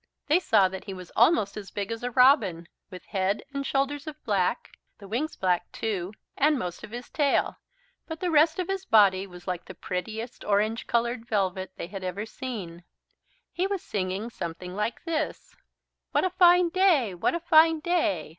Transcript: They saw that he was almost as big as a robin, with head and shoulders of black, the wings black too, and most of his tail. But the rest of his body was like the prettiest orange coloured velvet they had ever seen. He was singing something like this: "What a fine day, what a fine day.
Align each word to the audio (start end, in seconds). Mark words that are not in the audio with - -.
They 0.25 0.39
saw 0.39 0.67
that 0.67 0.85
he 0.85 0.95
was 0.95 1.11
almost 1.15 1.55
as 1.55 1.69
big 1.69 1.91
as 1.91 2.01
a 2.01 2.09
robin, 2.09 2.67
with 2.89 3.05
head 3.05 3.43
and 3.53 3.63
shoulders 3.63 4.07
of 4.07 4.15
black, 4.23 4.71
the 4.97 5.07
wings 5.07 5.35
black 5.35 5.71
too, 5.71 6.11
and 6.35 6.57
most 6.57 6.83
of 6.83 6.89
his 6.89 7.07
tail. 7.11 7.57
But 8.07 8.19
the 8.19 8.31
rest 8.31 8.57
of 8.57 8.67
his 8.67 8.83
body 8.83 9.27
was 9.27 9.47
like 9.47 9.65
the 9.65 9.75
prettiest 9.75 10.43
orange 10.43 10.87
coloured 10.87 11.27
velvet 11.27 11.73
they 11.77 11.85
had 11.85 12.03
ever 12.03 12.25
seen. 12.25 12.83
He 13.53 13.67
was 13.67 13.83
singing 13.83 14.31
something 14.31 14.75
like 14.75 15.03
this: 15.03 15.55
"What 16.13 16.23
a 16.23 16.31
fine 16.31 16.69
day, 16.69 17.13
what 17.13 17.35
a 17.35 17.39
fine 17.39 17.79
day. 17.79 18.29